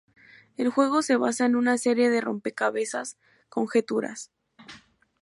El 0.57 0.69
juego 0.69 1.03
se 1.03 1.15
basa 1.15 1.45
en 1.45 1.55
una 1.55 1.77
serie 1.77 2.09
de 2.09 2.21
rompecabezas' 2.21 3.19
conjeturas'. 3.49 4.31